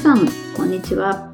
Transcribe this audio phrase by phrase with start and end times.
[0.00, 1.32] 皆さん、こんにちは。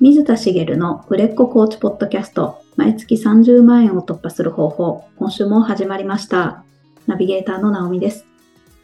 [0.00, 6.64] 水田茂の売れっ子コーチポッドキャスト、毎月30万円を突破する方法、今週も始まりました。
[7.06, 8.26] ナビゲーターの直美です。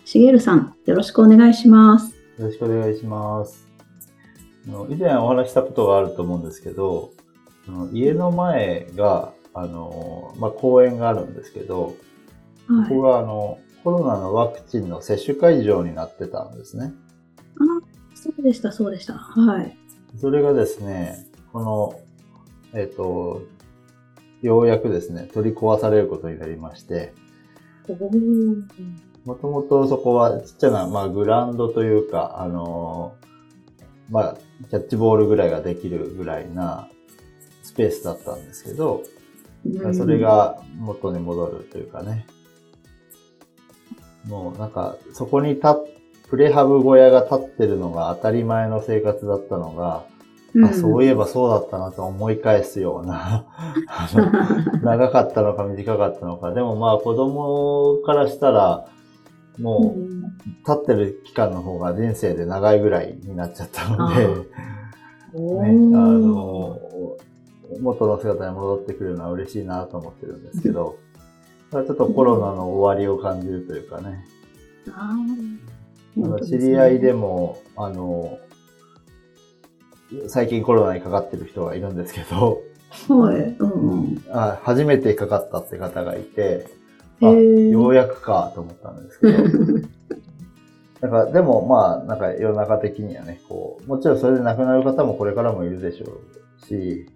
[0.05, 2.15] 茂さん、よろしくお願いします。
[2.39, 3.67] よろしくお願いします。
[4.89, 7.11] 以前お話ししたことがあると思うんですけど、
[7.93, 11.97] 家の前が、あの、まあ、公園があるんですけど、
[12.69, 16.93] はいここがあの、コロナのワクチンの接種会場になってたんですね。
[18.19, 19.15] あ、そうでした、そうでした。
[19.15, 19.77] はい。
[20.17, 22.01] それがですね、この、
[22.79, 23.43] えっ、と、
[24.43, 27.13] ようやくですね、取り壊されることになりまして、
[29.25, 33.29] もともとそこはちっちゃな、まあ、グラウンドというか、あのー
[34.11, 34.37] まあ、
[34.71, 36.89] キャッチボールぐらいができるぐらいな
[37.63, 39.03] スペースだったんですけど、
[39.67, 42.27] うんそれ、が元に戻るというかね。
[44.25, 45.79] もうなんか、そこにた
[46.31, 50.05] プレハブ小屋が立ってるのが当たり前の生活だったのが、
[50.65, 53.47] あそういえばそうだったなと思い返すような、
[54.83, 56.53] 長かったのか短かったのか。
[56.53, 58.87] でもまあ子供からしたら、
[59.59, 60.23] もう、うん。
[60.59, 64.27] 立ってる期間の方が人生で長いぐらいになっちゃったので、
[65.35, 65.97] お ね、ー。
[65.97, 66.79] あの、
[67.81, 70.97] 元の姿に戻ってくるのは嬉しいなと思ってるんですけど、
[71.73, 74.25] まあちょっとコロナの終わりを感じるというかね、
[76.45, 78.39] 知り合いでも、あの、
[80.29, 82.63] 最近コロナにかかってる人がいるんですけど、
[83.09, 83.37] も、はい。
[83.37, 83.71] うん。
[83.71, 84.25] うん。
[84.31, 86.67] あ初めてかかったって方がいて、
[87.21, 89.39] あようやくかと思ったんですけど、
[91.09, 96.07] なんか、でもまあ、なんか世の中的にはね、こう、もちろんそれで亡くなる方もこれからもいるでしょ
[96.63, 97.07] うし、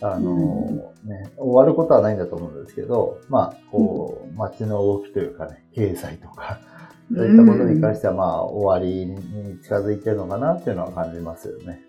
[0.00, 6.60] あの、ね、終わることはないんだと思うんですけど、まあ、こう、街の動きというかね、経済とか、
[7.12, 11.82] そういったことに関してはまあ、終わりに近づいてるのかなっていうのは感じますよね。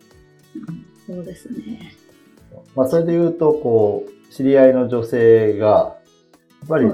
[1.07, 1.93] そうですね。
[2.75, 5.95] まあ、それで言うと、こう、知り合いの女性が、や
[6.65, 6.87] っぱり、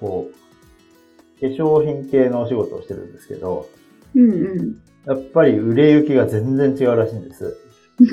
[0.00, 3.68] こう、化粧品系のお仕事をしてるんですけど、
[4.14, 4.76] うんうん。
[5.06, 7.56] やっぱり売れ行きが全然違うらしいんです。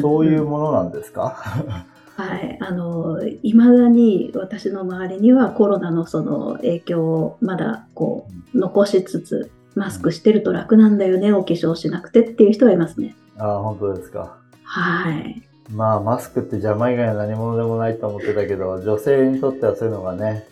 [0.00, 1.86] そういうものなんですか？
[2.20, 13.16] はい、あの、いまだに私の周りにはコロナのその影響をまだこう残しつつ、マスクしてると楽なんだよね、お化粧しなくてっていう人はいますね。
[13.38, 14.38] ああ、本当ですか。
[14.62, 15.42] はい。
[15.72, 20.46] まあ、マスクって邪魔以外は何者でもないと思ってたけど、女性にとってはそういうのがね、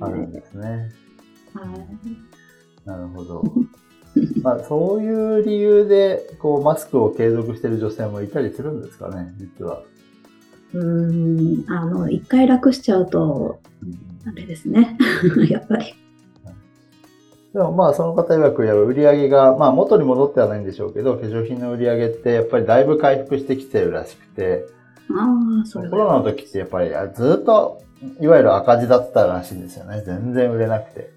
[0.00, 0.90] あるんですね。
[1.54, 2.34] はい
[2.84, 3.42] なるほど。
[4.42, 9.82] まあ、そういう理由で、こう、マスクを継続してる女性もいたりするんですかね、実は。
[10.74, 13.60] うーん、あの、一回楽しちゃうと、
[14.26, 14.98] あれですね。
[15.48, 15.94] やっぱり。
[17.52, 24.66] でもまあ、その方曰くや売り上げが、まあ、元に戻ってはないんでしょうけど、化粧品の売り上げって、やっぱりだいぶ回復してきてるらしくて、
[25.10, 27.82] ああ、それコロナの時ってやっぱりあずっと、
[28.20, 30.02] いわゆる赤字だったらしいんですよね。
[30.04, 31.00] 全然売れなくて。
[31.00, 31.10] へ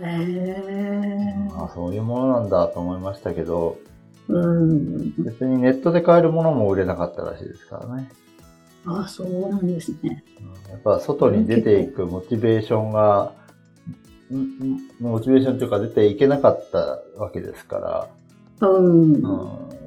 [0.00, 3.78] えあそういうものなんだと思いましたけど、
[4.28, 5.12] うん。
[5.18, 8.08] 別にネットで買えるものも売れなかったらしいですからね。
[8.86, 10.24] ああ、そうなんですね。
[10.40, 13.32] うんやっぱ外に出ていくモチベーションが、
[15.00, 18.08] モチベーションというか出ていけなかったわけですか
[18.60, 19.12] ら、うん。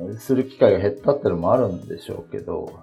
[0.08, 2.80] うん、する機会が減ったってのもあるんでしょうけど、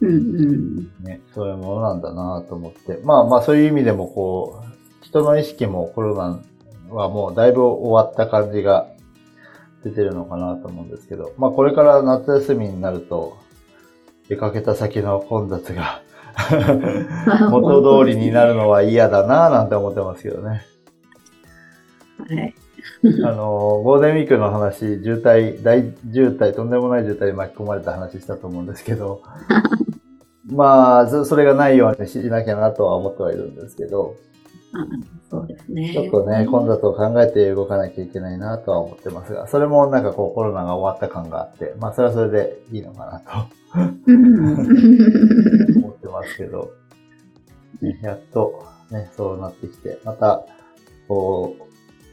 [0.00, 0.76] うんうん。
[1.02, 3.00] ね、そういうものなんだなと思って。
[3.04, 6.40] まあまあそういう意味でもこう、人の意識もコロナ
[6.90, 8.86] はもうだいぶ終わった感じが
[9.82, 13.36] 出てるのかなと思うんですけど、まあこれから夏休みになると、
[14.30, 16.02] 出かけた先の混雑が
[17.50, 20.62] 元通りになるのは嫌だななんて思ってますけどね。
[22.28, 22.54] はい。
[23.24, 25.82] あの、ゴールデンウィークの話、渋滞、大
[26.12, 29.20] 渋滞、とんでもない渋滞に巻き込まれた話したと思うんですけど、
[30.46, 34.39] まあ、そそれがないようにしなきゃなとは思ってはいるんですけど、あ
[35.30, 35.92] そうですね。
[35.92, 45.74] ちょっとね、混雑を考えて動かなきゃいけないなとは思ってますが、それもなんかこうコロナが終わった感があって、まあそれはそれでいいのかなうん。
[45.74, 46.70] と思ってますけど、
[47.80, 50.44] ねやっとね、そうなってきて、また、
[51.08, 51.64] こう、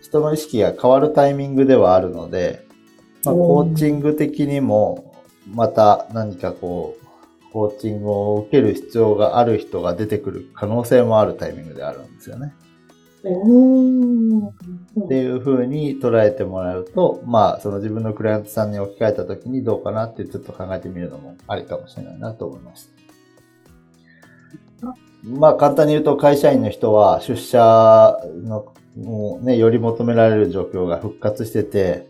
[0.04, 2.66] 人の意識が変わるタイミングではあるので、
[3.24, 5.14] まあ、コーチング的にも、
[5.54, 7.07] また何かこう、
[7.58, 12.54] コーチングを受ける必要がある人が出てくる可能性もあるタイミングであるんですよね。
[13.24, 22.88] っていう風に捉えてもらうと、まあ、その自分のクライアントさんに置き換えた時にどうかなってちょっと考えてみるのもありかもしれないなと思いまし
[24.84, 24.96] た。
[25.24, 32.08] まあ、簡単に言うと会社員の人は出社の、もうね、より求められる状況が復活してて、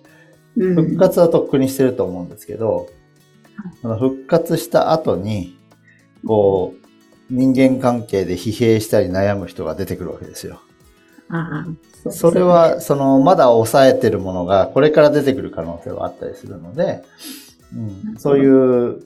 [0.57, 2.89] うん復活はとっくにしてると思うんですけど、
[3.81, 5.57] その復活した後に、
[6.25, 6.87] こう、
[7.29, 10.61] 人間関係で疲弊したり悩む人が出てくるわけですよ。
[11.29, 11.67] ああ、
[12.03, 17.03] そねそれは、その、まだ抑えてるものが、これから出てくる可能性はあったりするので、
[17.75, 19.03] うん、そういう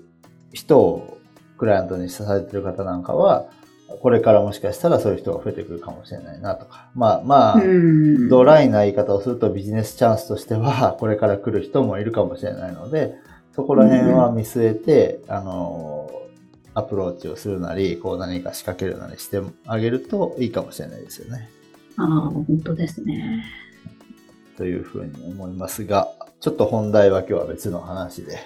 [0.53, 1.18] 人を
[1.57, 3.50] クライアントにされてる方なんかは、
[4.01, 6.89] これからもしかしたらそういう人が増えてくるかもしれないなとか。
[6.95, 8.30] まあまあ、うん。
[8.30, 13.15] ドライな言い方をするとビジネスチャンスとしては、これから来る人もいるかもしれないので、
[13.56, 16.09] そこら辺は見据えて、あの、
[16.74, 21.50] アプローチをするなり、こう何か仕掛けるなりしてあげるといいかもしれないですよね。
[21.98, 23.44] ああ、本当ですね。
[24.57, 26.07] というふうに思いますが、
[26.39, 28.38] ちょっと本題は今日は別の話で、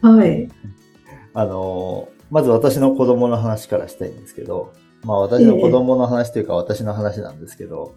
[0.00, 0.48] はい。
[1.32, 4.72] あの、まず私の子供の話からしたいんですけど、
[5.04, 7.94] まあ私の子供の話というか私の話なんですけど、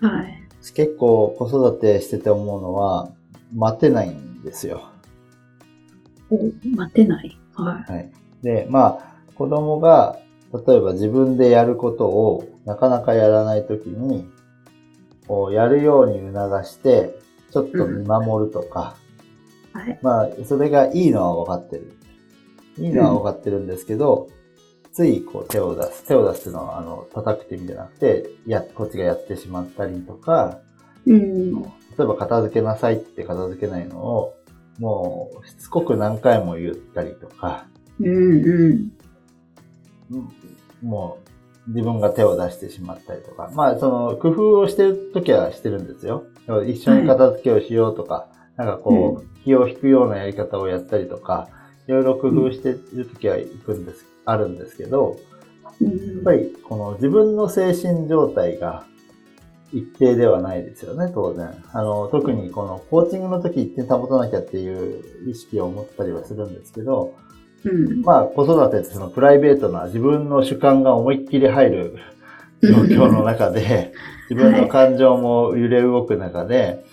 [0.00, 0.42] はい。
[0.74, 3.10] 結構子育てしてて思うのは、
[3.54, 4.90] 待てないんですよ。
[6.30, 6.38] お
[6.76, 7.38] 待てない。
[7.54, 8.10] ははい。
[8.42, 10.18] で、まあ、子供が、
[10.66, 14.28] 例えば自分でやることをなかなかやらないときに、
[15.26, 17.18] こう、やるように促して、
[17.52, 18.96] ちょっと見守るとか、
[19.74, 19.78] い。
[19.78, 19.98] はい。
[20.02, 21.92] まあ、それがいいのは分かってる。
[22.78, 24.28] いいのは分かってるんですけど、
[24.92, 26.04] ついこう手を出す。
[26.04, 30.60] 手を出すのは、あの、叩くって意味じゃなくて、や、こっちがやってしまったりとか、
[31.06, 31.62] うん。
[31.62, 31.68] 例
[32.00, 34.34] えば片付けなさいって片付けないのを、
[34.78, 37.66] もうしつこく何回も言ったりとか、
[38.00, 38.90] うんうん。
[40.12, 40.32] うん
[40.82, 41.18] も
[41.66, 46.24] う自分が手を出してしまったりとか、まあその工夫をしてるときはしてるんですよ。
[46.66, 51.48] 一緒に片付けをしようとか、なんかこう、気を引くようなやり方をやったりとか、
[51.88, 55.18] いろいろ工夫してるときは行くんです、あるんですけど、
[55.80, 55.88] うん。
[55.88, 58.84] やっぱりこの自分の精神状態が
[59.72, 61.50] 一定ではないですよね、当然。
[61.72, 67.14] あの、特にこのコーチングの時一定保たなきゃっていう意識を持ったりはするんですけど、
[67.64, 68.02] うん。
[68.02, 71.96] まあ子育てってそのプライベートな自分の主観が思いっきり入る
[72.62, 72.74] 状
[73.06, 73.92] 況の中で、
[74.30, 76.84] 自分の感情も揺れ動く中で、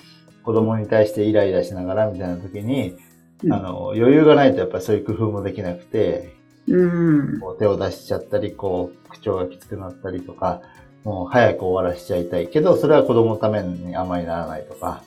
[0.43, 2.95] 子供に対してイライラしながらみたいな時に、
[3.43, 6.33] うんあの、余裕がないとやっぱりそういう工夫もできなくて、
[6.67, 7.39] うん。
[7.39, 10.61] こう手を出しちゃったり、こう、口調がきつくなったりとか、
[11.03, 15.03] もう早く終わらしちゃいたいけど、それは子供のためにあまりならないとか、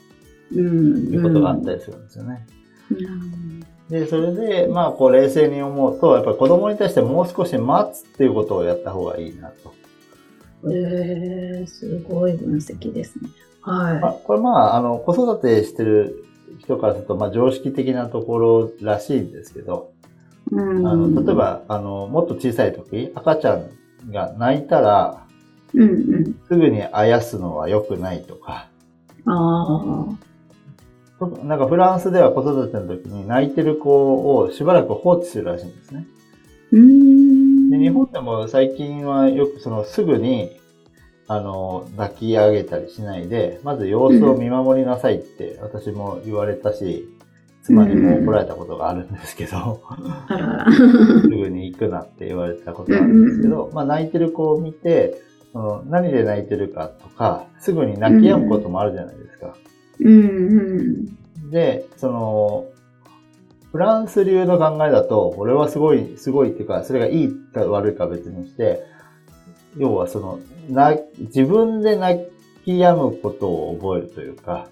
[0.51, 1.13] うん。
[1.13, 2.45] いうことがあったりするんですよね。
[2.91, 3.65] うん。
[3.89, 9.73] で、それで、まあ、こう、冷静に思うと、やっぱり子供に対してもう少し待つっていうことをやった方がいいなと。
[10.65, 13.29] えー、すごい分析ですね。
[13.63, 16.25] まあは、これまあ、あの、子育てしてる
[16.59, 19.91] 人からすると、まあ、常識的なところらしいんですけど、
[20.51, 20.55] い。
[20.55, 20.87] うん。
[20.87, 23.69] あの、例え、ば、あの、もっと小さい時、赤ちゃん
[24.11, 25.26] が泣いたら、
[25.73, 25.85] うんう
[26.19, 26.39] ん。
[26.47, 28.69] すぐにあやすのは良くないとか、
[29.25, 30.05] あ
[31.43, 36.07] なんかフランスでは子育ての時に泣いてる子をしばらく放置するらしいんですね。
[36.71, 37.69] うーん。
[37.71, 40.59] で日本でも最近はよくそのすぐに、
[41.27, 47.09] あの、抱き上げたりしないで、まず様子を見守りなさいって私も言われたし、
[47.63, 49.81] 妻にも怒られたことがあるんですけど。
[51.21, 55.19] すぐに行くなって言われたことがあるんですけど、まあ泣いてる子を見て、
[55.57, 59.55] その何で泣いてるかとか、すぐに泣き止むこともあるじゃないですか。
[59.99, 61.49] うんうん。
[61.49, 62.65] で、その、
[63.71, 68.83] フランス流の考えだと、俺はすごい、すごいっていうか、それがいいか悪いかは別にして、
[69.77, 72.23] 要はその、な、自分で泣
[72.63, 74.67] き止むことを覚えるというか。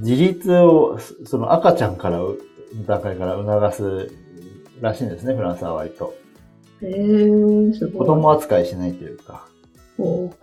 [0.00, 2.20] 自立を、そその赤ちゃんから、
[2.86, 4.12] 段階から促す
[4.80, 6.12] らしいんですね、フランスは割と。
[6.82, 7.98] えー、すごい。
[7.98, 9.46] 子供扱いしないというか。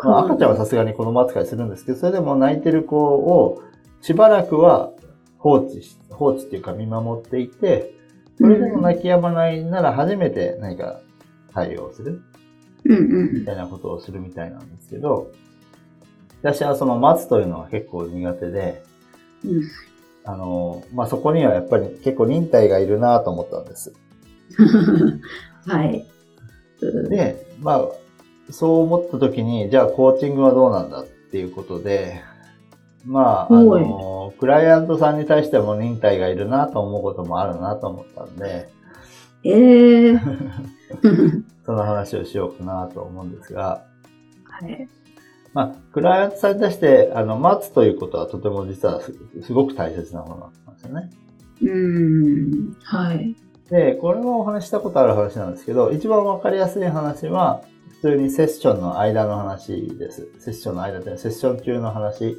[0.03, 3.61] まあ、赤ちゃんはさすがに子供扱いするんですけど、それでも泣いてる子を
[4.01, 4.91] しばらくは
[5.37, 7.93] 放置し、放置っていうか見守っていて、
[8.37, 11.01] それでも泣き止まないなら初めて何か
[11.53, 12.23] 対応する
[12.83, 15.31] みたいなことをするみたいなんですけど、
[16.41, 18.83] 私はその待つというのは結構苦手で、
[19.45, 19.61] うん。
[20.25, 23.93] あの、まあ、そこにはやっぱり結構忍耐がいるなと思ったんです。
[25.67, 26.05] はい。
[26.83, 27.87] うん、で、まあ、
[28.51, 32.21] そう思った時に、じゃあコーチングはどうなんだっていうことで、
[33.05, 38.69] まあ、あはいの、クライアントさんに対しても忍耐がいるなと思うこともあるなと思ったんで、
[39.43, 40.19] えー。
[41.65, 43.85] その話をしようかなと思うんですが、
[44.45, 44.87] はい。
[45.53, 51.09] まあ、クライアントさんに対して、あの、待つということはとても実はすすごく大切なものなんですよね。
[51.61, 52.73] うん。
[52.83, 53.35] はい。
[53.69, 57.63] で、これはお話ししたことある話なんですけど、一番わかりやすい話は、
[58.01, 60.27] 普通にセッションの間の話です。
[60.39, 62.37] セッションの間で、セッション中の話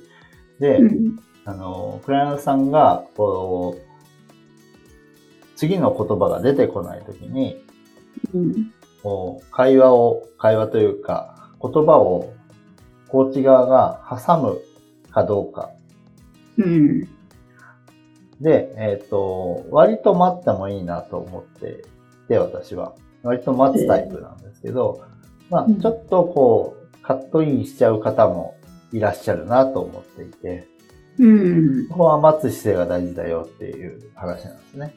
[0.61, 1.19] で、うん。
[1.47, 7.57] あの、クライアントさんが、こう、次の言葉が出てこないときに、
[8.35, 8.73] うん。
[9.03, 12.33] こう会話を、会話というか、言葉を
[13.09, 14.61] コーチ側が挟む
[15.11, 15.71] かどうか。
[16.59, 17.09] うん。
[18.41, 21.83] で、えっ、と、割と待ってもいいなと思って
[22.25, 22.95] いて、私は。
[23.23, 25.03] 割と待つタイプなんですけど、
[25.51, 28.57] まあうん、ちょっとこう、カットインしちゃう方も
[28.93, 30.69] いらっしゃるなと思っていて、
[31.19, 31.89] うん。
[31.89, 34.95] ここは待つ姿勢が大事だよっていう話なんですね。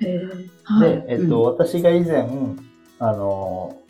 [0.00, 2.28] えーはいで、えっと、私が以前、
[2.98, 3.80] あの、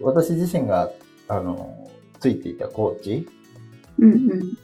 [0.00, 0.90] 私自身が、
[1.28, 3.28] あの、ついていたコーチ、
[3.98, 4.58] うんうん。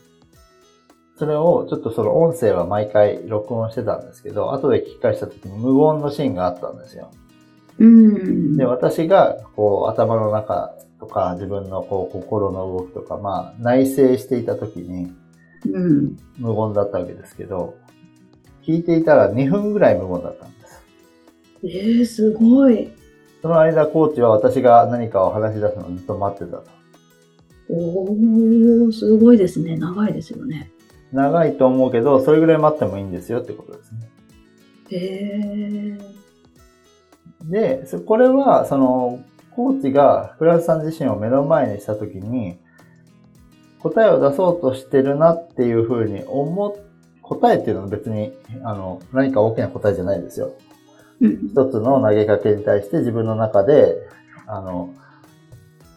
[1.18, 7.10] それをちょっとその音声は毎回録音してたんですけど、後で聞き返した時に無音のシーンがあったんですよ。
[7.78, 8.56] うん。
[8.56, 15.12] で、私が、こう、頭の中とか、自分のこう、心の動きとか、まあ、内省していた時に、
[15.70, 16.16] うん。
[16.38, 17.74] 無言だったわけですけど、
[18.62, 20.82] 聞いていたら2分ぐらい無言だったんです。
[21.64, 22.90] えー、すごい。
[23.40, 26.64] その間、コーチは私が何かを話し出すのをずっと待ってたと。
[27.70, 29.76] おー、すごいですね。
[29.76, 30.70] 長いですよね。
[31.12, 34.10] 長いと思うけど、それぐらい待ってもいいんですよってことですね。
[34.90, 37.50] へー。
[37.50, 39.20] で、そこれは、その、
[39.52, 42.58] コーチがフランスさん自身を目の前にしたときに、
[43.80, 46.72] 答えを出そうとしてるなっていうふうに思っ、
[47.22, 48.32] 答えっていうのは別に、
[48.62, 50.52] あの、何か大きな答えじゃないですよ。
[51.20, 51.48] うん。
[51.48, 53.96] 一つの投げかけに対して自分の中で、
[54.46, 54.90] あの、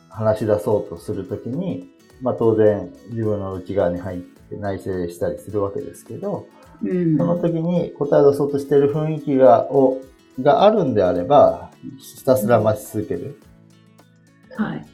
[0.10, 1.90] 話し出そうとするときに、
[2.22, 6.48] まあ当然自分の内側に入って内省したりするわけですけど、
[6.84, 7.18] うん。
[7.18, 10.02] その時に答えを出そうとしている雰囲気が、を、
[10.42, 13.40] があるんであれば、ひたすら待ち続ける。
[14.56, 14.86] はい。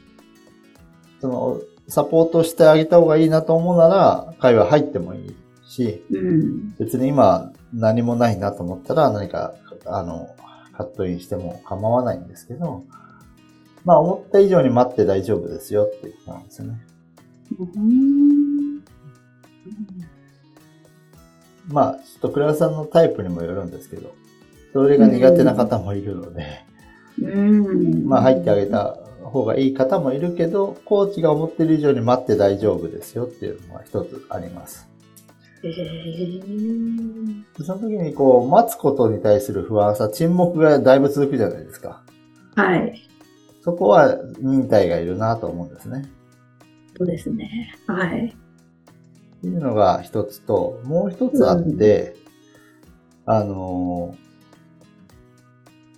[1.20, 5.36] その、サポートしてあげた方がいいなと思うなら、会話入ってもいい
[5.68, 6.74] し、うん。
[6.78, 10.28] 別に今何もないなと思ったら何か、あの、
[10.76, 12.84] カットインしても構わないんですけど、
[13.84, 16.86] まあ思った以上に待って大丈夫ですよっていうことなんですよね。
[17.58, 18.55] うん。
[21.68, 24.14] まあ、ちょっと倉田さんのタイプにもよるんですけど、
[24.72, 26.64] それが苦手な方もいるので、
[27.20, 28.06] うん。
[28.06, 34.88] まあ入ってあげた方がいい方もいるけど、コーチが思ってる以上に待って大丈夫ですよっていうのが一つあります。
[35.62, 37.44] へー。
[37.64, 42.02] その時にこう、待つことに対する不安さ、沈黙がだいぶ続くじゃないですか。
[42.54, 43.02] はい。
[43.62, 46.04] そこは忍耐がいるなと思うんですね。
[46.96, 47.74] そうですね。
[47.86, 48.36] はい。
[49.38, 52.16] っていうのが一つと、もう一つあって、
[53.24, 54.26] あのー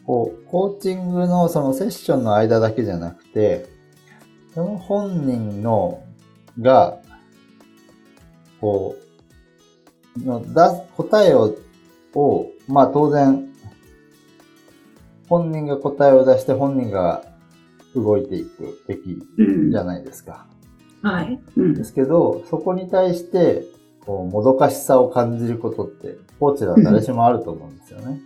[0.08, 3.66] こう、コーチングのそのセッションの間だけじゃなくて、
[4.54, 6.02] その本人の、
[6.62, 6.98] が、
[8.58, 8.96] こ
[10.16, 10.40] う、の
[10.96, 11.54] 答えを、
[12.14, 13.52] を、まあ当然、
[15.28, 17.22] 本人が答えを出して本人が
[17.94, 20.46] 動いていくべきうんじゃないですか。
[21.02, 21.40] はい。
[21.56, 21.84] うんで。
[21.84, 23.64] すけど、そこに対して、
[24.04, 28.20] こう、もどかしさを感じることって、コーチだったら誰しもあると思うんですよね。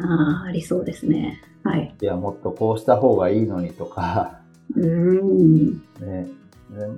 [0.00, 1.40] ああ、ありそうですね。
[1.62, 1.94] はい。
[2.00, 4.40] いや、もっとこうした方がいいのにとか、
[4.74, 5.72] うん。
[5.72, 6.26] ね、ね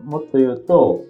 [0.04, 1.04] もっと言うと、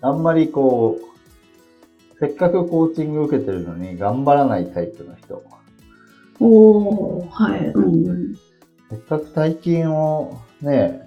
[0.00, 5.42] あんまりこう、せっかくコーチング受けてるのに頑張らないタイプの人。
[6.40, 7.66] おー、はい。
[7.66, 8.34] うんうん。
[8.90, 11.06] せっかく大金をね、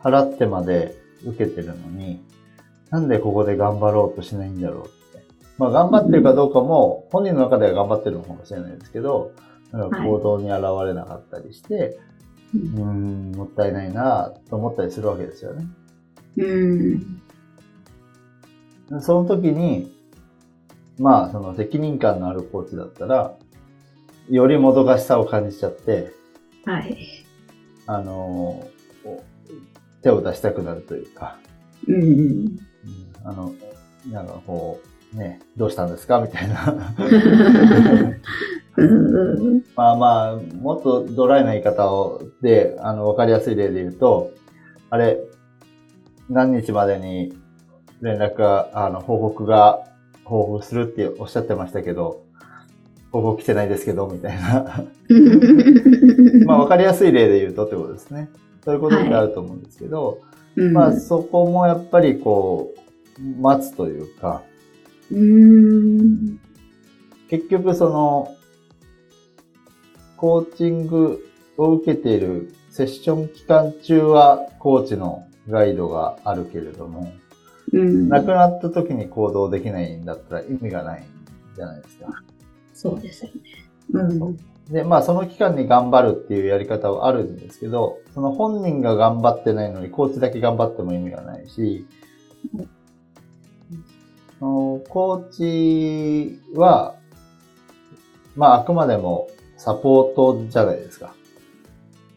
[0.00, 2.20] 払ってまで受けてるのに、
[2.90, 5.24] なんでここで頑張ろうとしないんだろうって。
[5.58, 9.32] まあ頑張ってるかどうかも、本人の中では頑張ってるのかもしれないですけど、
[9.72, 11.98] なんか行動に現れなかったりして、
[12.54, 15.66] ううーん、もったいないなと思ったりするわけですよね。
[16.36, 16.42] う
[18.96, 19.00] ん。
[19.00, 19.94] その時に、
[20.98, 23.36] まあその責任感のあるコーチだったら、
[24.28, 26.12] よりもどかしさを感じちゃって、
[26.64, 26.96] はい。
[27.86, 28.79] あのー
[30.02, 31.38] 手を出したくなるというか、
[31.88, 32.02] うん。
[32.02, 32.58] うん。
[33.24, 33.52] あの、
[34.10, 34.80] なんかこ
[35.14, 36.20] う、ね、どうしたんですか？
[36.20, 36.94] みたいな。
[38.76, 39.62] うん。
[39.74, 44.30] まあまあ、もっとドライな言い方を、で、あの、わかりやすい例で言うと、
[44.88, 45.18] あれ、
[46.28, 47.32] 何日までに
[48.00, 49.84] 連絡が、あの、報告が、
[50.24, 52.22] 報告するっておっしゃってましたけど、
[53.10, 54.84] 報告来てないですけど、みたいな。
[56.46, 58.30] まあ、わかりやすい例で言うとってことですね。
[58.64, 60.20] そういうことってあると思うんですけど、
[60.56, 62.74] うんまあ、そこもやっぱりこ
[63.18, 64.42] う、待つというか、
[65.10, 66.38] うん。
[67.28, 68.36] 結局その、
[70.16, 71.26] コーチング
[71.56, 77.12] を受けているセッション期間中はコーチのガイドがあるけれども、
[77.72, 78.08] うん。
[78.08, 81.06] 亡くなった時に行動できないんだったら意味がない
[81.56, 82.06] じゃないですか。
[82.74, 83.40] そうですよね。
[83.92, 84.38] うん。
[84.70, 91.86] で、まあその期間に頑張るっていうやり方はあるんですけど、その本人が頑張ってないのにコーチだけ頑張っても意味がないし、
[94.38, 96.94] コーチは、
[98.36, 101.14] まああくまでもサポートじゃないですか。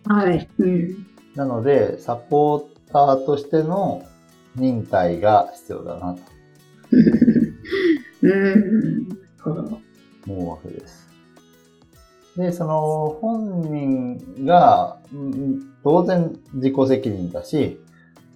[0.06, 0.48] はい。
[0.60, 1.08] うん。
[1.36, 4.04] なので、サポーターとしての
[4.56, 6.22] 忍耐が必要だなと
[8.22, 9.08] うん。
[10.28, 11.13] 思うわけです。
[12.38, 17.78] で、その本人が、うん当然自己責任だし、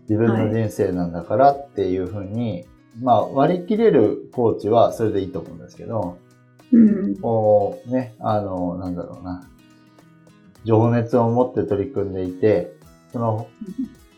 [0.09, 2.65] 自分の人生なんだからっていうふうに、
[3.01, 6.17] まあ割り切れるコーチはそれでいいと思うんですけど、
[6.71, 7.15] うん。
[7.17, 9.47] こうね、あの、なんだろうな、
[10.65, 12.73] 情熱を持って取り組んでいて、
[13.13, 13.47] その、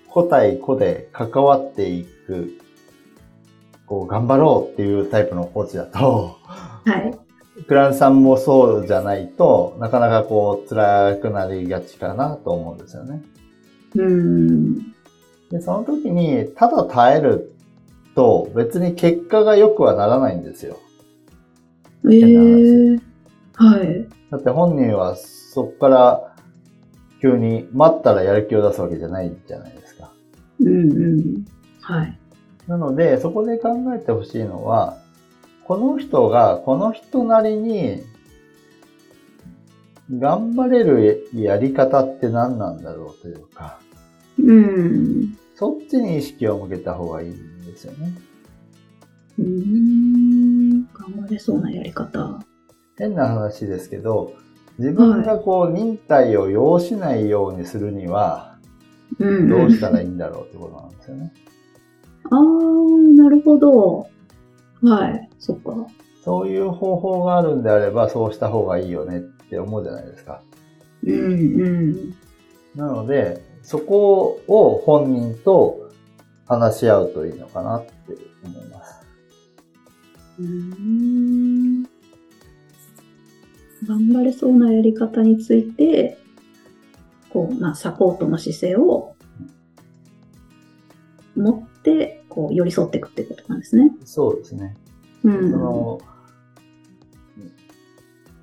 [0.07, 2.57] 個対個で関わっていく、
[3.85, 7.28] こう、頑張ろうっていうタイプのコーチだと、はい。
[7.67, 13.21] クランさんもそうじゃないとなかなかこう、辛くなりがちかなと思うんですよね。
[13.95, 14.75] うん。
[15.49, 17.53] で、その時に、ただ耐える
[18.15, 20.79] と、別に結果が良くはならないんですよ。
[22.09, 22.99] ええ
[23.55, 24.07] はい。
[24.31, 26.35] だって本人はそこから
[27.21, 30.11] 急に待ったらやる気を出すわけじゃないじゃないですか。
[30.61, 31.45] うんうん。
[31.81, 32.17] はい。
[32.67, 34.98] なので、そこで考えてほしいのは、
[35.69, 38.01] この人がこの人なりに
[40.11, 43.79] 頑張れるやり方って何なんだろうというか、
[44.39, 45.37] うん。
[45.53, 48.11] そっちに意識を向けた方がいいんですよね。
[49.37, 50.87] うん。
[50.87, 52.39] 頑張れそうなやり方。
[52.97, 54.33] 変な話ですけど、
[54.79, 58.57] 自分がこう忍耐を要しないようにするには、
[59.19, 59.47] うん。
[59.47, 61.31] どうしたらいいんだろうってことなんですよね。
[62.31, 62.41] ああ、
[63.15, 64.07] なるほど。
[64.81, 65.29] はい。
[65.39, 65.73] そっか。
[66.23, 70.41] そういう方法があるんであれば、そうした方がいいよねって思うじゃないですか。
[71.03, 72.15] うんうん。
[72.75, 75.91] なので、そこを本人と
[76.45, 77.91] 話し合うといいのかなって
[78.43, 79.01] 思います。
[80.39, 81.83] うん。
[83.87, 86.17] 頑張れそうなやり方について、
[87.29, 89.15] こう、まあ、サポートの姿勢を
[91.35, 93.91] 持って、こう、寄り添っていくってことなんですね。
[94.05, 94.77] そうですね。
[95.23, 95.51] うん。
[95.51, 95.99] その、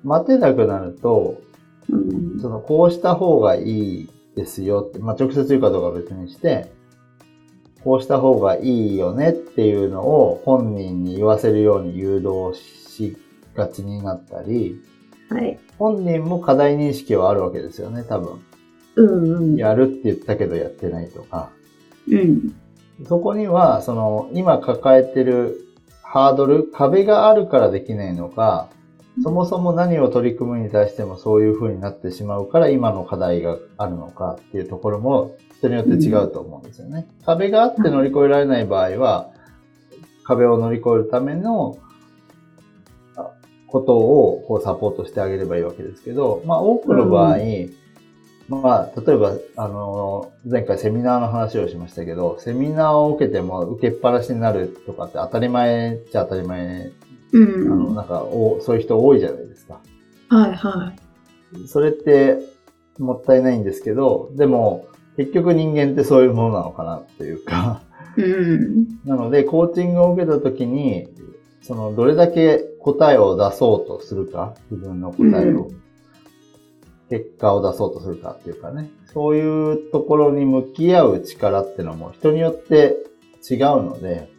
[0.03, 1.41] 待てなくなると、
[1.89, 6.71] うんその、こうした方がいいですよって、まあ、直接言うかどうかは別にして、
[7.83, 13.17] こうした方がいいよねっていうのを本人に言わせるように誘導し
[13.55, 14.81] がちになったり、
[15.29, 15.59] はい。
[15.77, 18.41] 本人も課題認識はあるわけですよね、多分。
[18.95, 19.55] うんうん。
[19.55, 21.49] やるって言ったけどやってないとか。
[22.09, 22.55] うん。
[23.05, 25.67] そこには、その、今抱えてる
[26.01, 28.69] ハードル、壁があるからできないのか、
[29.23, 37.07] そもそも何を取り組むに対してもそういう風になってしまうから今の課題があるのかっていうところも人によって違うと思うんですよね。
[37.25, 39.31] 壁があって乗り越えられない場合は、
[40.23, 41.77] 壁を乗り越えるための
[43.67, 47.37] ことをこうサポートしてあげればいいわけですけど、まあ多くの場合、
[48.49, 56.91] まあ、例えば、あの、前回セミナーの話をしましたけど、セミナーを受けても受けっぱなしになるとかって当たり前っちゃ当たり前、
[57.33, 57.95] うあの、ん。
[57.95, 59.79] なんか、おそういう人多いじゃないですか。
[60.29, 60.93] はいは
[61.67, 62.39] それって
[62.99, 67.81] もったいないんですけど、でも、結局人間ってそういうものなのかなっていうか、
[68.17, 68.21] い。
[68.21, 68.87] うん。
[69.05, 71.07] なので、コーチングを受けたときに、
[71.61, 75.71] その、どれだけ答えを出そうとするか、自分の答えを、う
[77.09, 82.97] 結果を出そうとするかっていうかね、そういうところに向き合う力っていうのも人によって
[83.49, 84.29] 違うので、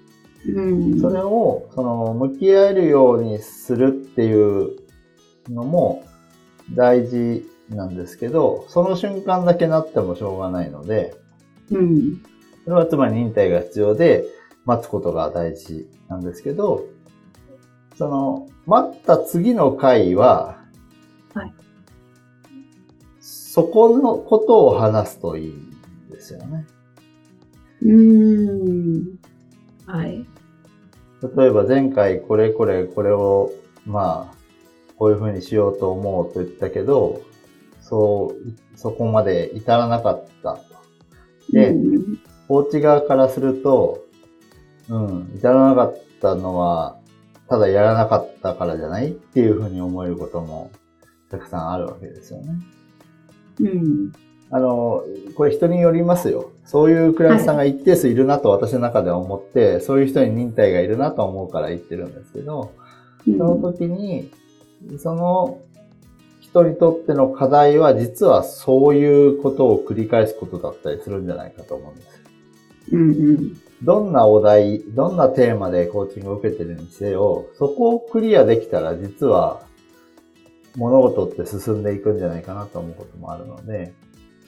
[0.47, 1.01] うん。
[1.01, 4.77] それを、その、向き合えるようにするっていう
[5.49, 6.05] のも
[6.75, 11.15] 大事なんですけど、その瞬間だけなってもしょうがないので、
[11.71, 12.23] うん。
[12.65, 14.25] それはつまり忍耐が必要で、
[14.65, 16.85] 待つことが大事なんですけど、
[17.97, 20.59] その、待った次の回は、
[21.35, 21.53] はい
[23.59, 25.77] そこのことを話すといいん
[26.13, 26.65] ですよね。
[27.83, 29.19] うん。
[29.85, 30.25] はい。
[31.37, 33.51] 例えば前回これこれこれを、
[33.85, 34.35] まあ、
[34.95, 37.21] こういう風にしようと思うと言ったけど、
[37.81, 40.63] そう、そこまで至らなかったと。
[41.51, 44.05] で、うんコーチ側からすると、
[44.89, 46.97] うん、至らなかったのは、
[47.49, 50.71] ただやらなかったからじゃないっていうふうに思えることも
[51.29, 52.53] たくさんあるわけですよね。
[53.61, 54.13] うん。
[54.51, 55.05] あの、
[55.37, 56.51] これ人によりますよ。
[56.65, 62.73] そういうクライアントさんが一定数いるなと私の中では思って、そういう人に忍耐がいるなと思うから言ってるんですけど、
[63.25, 64.31] その時に、
[64.99, 65.61] その
[66.41, 72.09] 人にとっての課題は実はそういうことを繰り返すことだったりするんじゃないかと思うんです。
[72.93, 73.57] うんうん。
[73.83, 79.63] どんなお題、どんなテーマでコーチングを受けてるにせよ、そこをクリアできたら実は
[80.79, 83.93] 物事って進んでいくんじゃないかなと思うこともあるので、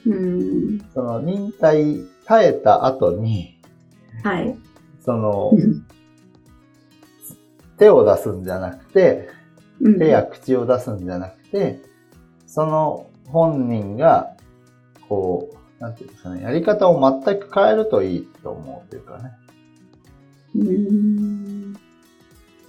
[0.05, 0.79] うん。
[0.93, 3.59] その忍耐、耐えた後に、
[4.23, 4.57] はい。
[5.03, 5.51] その
[7.77, 9.29] 手を出すんじゃなくて、
[9.81, 11.81] うん手や口を出すんじゃなくて、
[12.45, 14.35] その本人が、
[15.09, 19.31] こう、なんていうんですかね、やり方を全く変えるといいと思うというかね。
[20.55, 21.73] うん。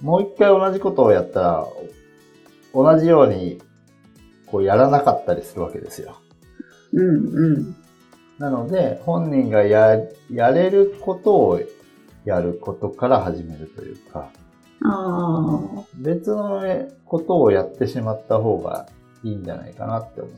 [0.01, 1.67] もう一回同じことをやったら、
[2.73, 3.61] 同じように、
[4.47, 6.17] こうやらなかったりするわけですよ。
[6.93, 7.75] うんうん。
[8.39, 9.97] なので、本人がや、
[10.31, 11.61] やれることを
[12.25, 14.29] やることから始めるというか、
[14.85, 15.83] ああ。
[15.95, 16.61] 別の
[17.05, 18.87] ことをやってしまった方が
[19.23, 20.29] いいんじゃないかなって思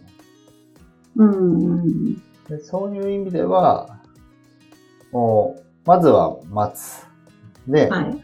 [1.15, 1.23] う。
[1.23, 2.15] うんうん。
[2.47, 3.99] でそういう意味では、
[5.11, 7.05] もう、まずは待つ。
[7.67, 8.23] で、はい。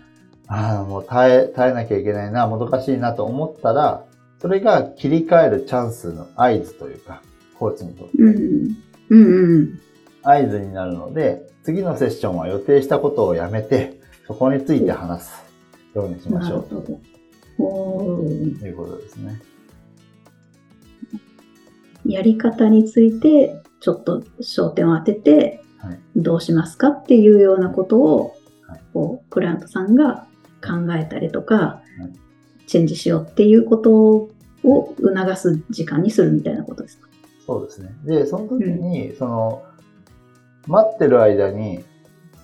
[0.54, 4.04] ああ、もう耐え、耐えなきゃいけないな、もどかしいなと思ったら、
[4.42, 7.22] それが切り替えるチャンスの合図というか、
[7.58, 8.78] コーチにとってうんうん。
[9.10, 9.80] うんうん。
[10.24, 15.32] 合図になるので、次のセッションは予定したことをやめて、そこについて話す
[15.94, 17.00] ようにしましょうなるほど。
[17.64, 19.42] おーということですね。
[22.06, 26.00] やり方についてちょっと焦点を当ててはい。
[26.16, 28.36] どうしますかっていうようなことを
[28.68, 30.28] はいこうクライアントさんが
[30.62, 31.82] 考えたりとか
[32.64, 32.68] い。
[32.68, 34.30] チェンジしようっていうことを
[34.64, 37.10] 促す時間にするみたいなことですか？
[37.46, 37.90] そうですね。
[38.06, 39.64] で、その時に、その、
[40.68, 41.84] 待ってる間に、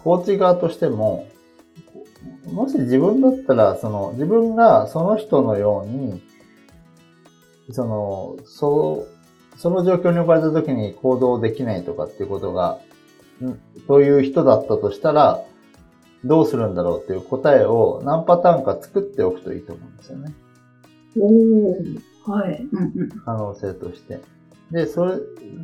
[0.03, 1.27] コーチ側としても、
[2.51, 6.21] もし自分だったら、その、自分がその人のように、
[7.71, 9.08] その、そ
[9.56, 12.80] う、その状況に置かれた時に行動できないとかっていうことが、
[13.43, 15.43] んそういう人だったとしたら、
[16.28, 20.34] どうするんだろうっていう答えを何パターンか作っておくといいと思うんですよね。
[21.20, 21.26] お
[22.30, 22.68] おはい。
[23.26, 24.20] 可能性として。
[24.72, 25.13] で、それ、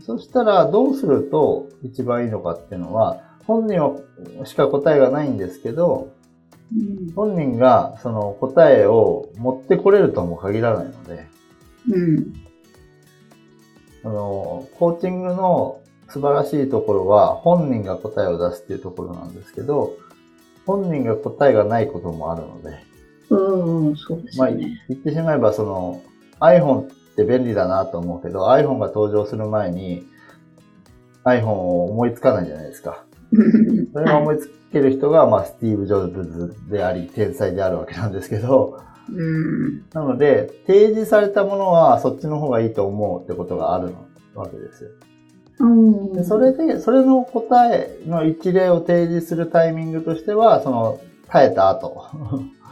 [0.06, 6.10] そしたらどうすると一番いいのかっていうのは、本人はしか答えがないんですけど、
[6.76, 11.28] うん本人がその答えを持ってこれるとも限らないので、
[11.90, 12.34] うん。
[14.04, 19.94] あの、コーチングの素晴らしいところは本人が答えを出すっていうところなんですけど、
[20.66, 22.80] 本人が答えがないこともあるので、
[23.30, 24.50] うん、そうですまあ。
[24.52, 26.02] 言ってしまえば、その、
[26.40, 30.06] iPhone って便利だなと思うけど、iPhone が登場する前に、
[31.24, 33.06] iPhone を思いつかないじゃないですか。
[33.94, 39.14] それをは思いつける人が、まあ、スティーブ・ジョブズであり、天才であるわけなんですけど、い。
[39.14, 39.86] うん。
[39.94, 43.94] なので、提示されたものは、そっちの方がいいと思うってことがある
[44.36, 44.90] わけですよ。
[45.60, 52.06] うんでそれで、それの答えの一例を提示するタイミングとしては、その、耐えた後。
[52.06, 52.12] あ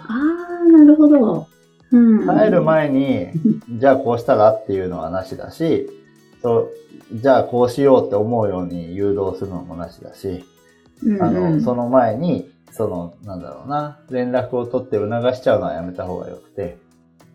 [0.09, 1.47] あ、なるほど。
[1.91, 2.25] うん。
[2.25, 3.29] 耐える前に、
[3.79, 5.89] じゃあこうしたらっていうのはなしだし、
[6.41, 6.69] そう
[7.13, 10.45] じゃあこうしようって思うように誘導するのもなしだし、
[11.03, 16.77] うん、あの、うんその前に、その、なんだろうな、連絡を取って促しちゃうのはやめた方がよくて、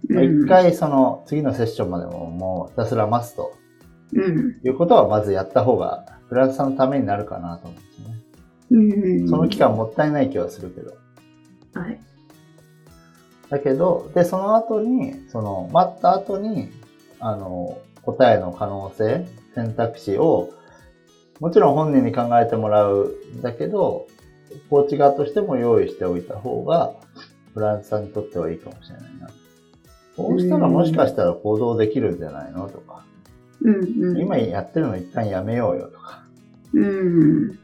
[0.09, 3.53] まあ一、回その次のセッションまでももうひたすら待つと
[4.13, 4.61] うん。
[4.65, 8.15] いうことはまずやった方が、フランスさんのためになるかなと思うんですよね。
[8.71, 9.23] うん。
[9.23, 9.29] うん。
[9.29, 10.97] その期間もったいない気はするけど。
[11.75, 12.01] はい。
[13.51, 16.71] だけど、で、その後に、その、待った後に、
[17.21, 20.51] あの、答えの可能性、選択肢を、
[21.39, 24.07] もちろん本人に考えてもらうんだけど、
[24.71, 26.95] コーチ側としても用意しておいた方が、
[27.55, 29.29] フランスさんにとってはいいかもしれないな。
[30.17, 32.69] こうしたらもしかしたら行動できるんじゃないの？
[32.69, 33.05] とか、
[33.63, 33.75] うん。
[34.11, 34.19] うん。
[34.19, 36.25] 今やってるの一旦やめようよとか。
[36.75, 37.59] うん。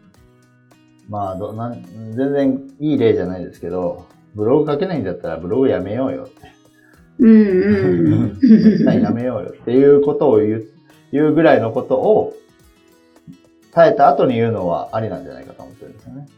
[1.09, 1.83] まあどなん、
[2.15, 6.53] 全然いい例じゃないですけど、ブログ書けないんだったらブログやめようよって。
[7.19, 7.31] うん。
[7.31, 8.39] うん。
[8.41, 10.65] 一旦やめようよっていうことを言う
[11.13, 12.35] 言うぐらいのことを
[13.73, 16.29] 耐えた後に言うのはありなんじゃないかと思ってるんですよね。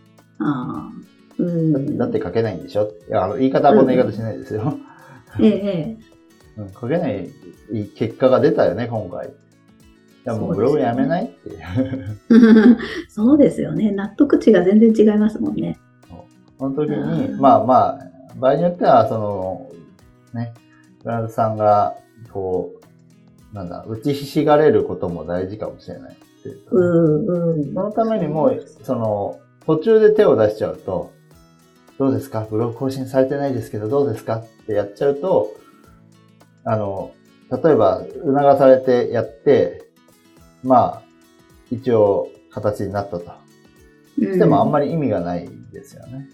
[0.40, 0.93] ああ。
[1.38, 1.99] うん。
[1.99, 2.93] だって書けないんでしょ？
[3.09, 4.79] いや、あの、言い方はこんな言い方しないですよ。
[5.40, 5.97] ええ、
[6.59, 7.29] うん、書けない
[7.97, 9.29] 結果が出たよね、今回。
[9.29, 9.31] い
[10.25, 11.51] や、もうブログやめないって。
[13.09, 13.91] そうですよね。
[13.93, 15.79] 納得値が全然違いますもんね。
[16.59, 16.97] その時に、
[17.33, 17.99] うんまあまあ、
[18.39, 19.67] 場合によっては、その、
[20.33, 20.55] ね、
[21.03, 21.95] フランスさんが、
[22.33, 22.73] こ
[23.53, 26.13] う、なんだ、打ちひしがれることも大事かもしれない。
[26.13, 31.11] っていうかうんうんそのためにも、その、途中で手を出しちゃうと、
[31.99, 32.47] どうですか？
[32.51, 34.39] ブログ更新されてないですけど、どうですか？
[34.39, 35.51] ってやっちゃうと、
[36.65, 37.13] あの、
[37.51, 39.84] 例えば、促されてやって、
[40.64, 41.03] まあ、
[41.70, 43.33] 一応、形になったと。
[44.18, 44.87] でもあんまり。
[44.88, 46.29] り意味がないですよね。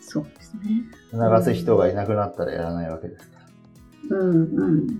[0.00, 0.84] そうですね。
[1.10, 3.38] 促す人がいなくなったらやらないわけですか
[4.10, 4.16] ら。
[4.18, 4.86] うんうん。
[4.86, 4.94] だ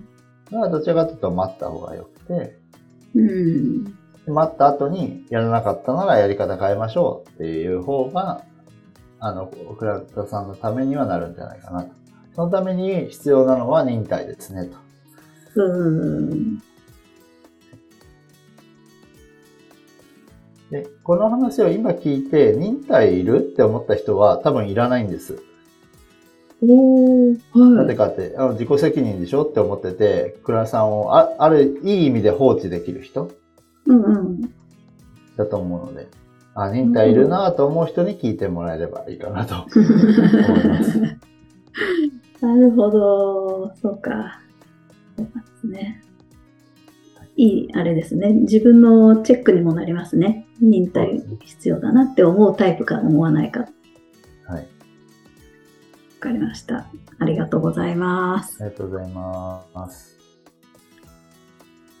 [0.51, 2.57] からどちらかというと待った方がよくて、
[3.15, 3.97] うん。
[4.27, 8.43] 待った後にやらなかったならやり方変えましょうっていう方が、
[9.19, 11.91] あの、クラウドさんのためにはなるんじゃないかなと。
[12.35, 14.77] そのために必要なのは忍耐ですねと。
[15.55, 16.61] うん。
[20.71, 25.41] で、この話を今聞いて忍耐いるって思った人は多分いらないんです。
[26.61, 27.69] おー、はい。
[27.71, 33.31] なぜかって、あの自己責任でしょって思ってて、クラさんをあある、いい意味で放置できる人
[33.85, 34.41] うんうん。
[35.37, 36.07] だと思うので、
[36.55, 40.99] あ、忍耐いるなと思う人に聞いてもらえればいいかなと思います。
[42.41, 43.73] なるほど。
[43.81, 44.41] そうか。
[45.17, 46.01] そうですね。
[47.37, 48.31] いい、あれですね。
[48.31, 50.44] 自分のチェックにもなりますね。
[50.61, 53.61] 忍耐必要だなって思うタイプか思わないか。
[53.61, 53.67] わ
[54.47, 54.67] はい。
[56.19, 56.87] かりました。
[57.19, 58.57] ありがとうございます。
[58.61, 60.17] ありがとうございます。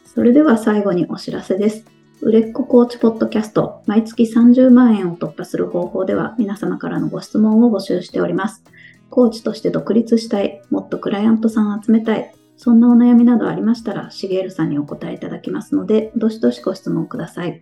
[0.05, 1.85] それでは最後にお知らせです。
[2.21, 8.63] 売れっ子コーチポッドキャスト、毎月30万円を突破する方法では皆様からのご質問を募集しております。
[9.09, 17.61] コーチとして独立したい、もっとクライアントさんを集めたい、そんなお悩みなどありましたら、しげるさんにお答えいただきますので、どしどしご質問ください。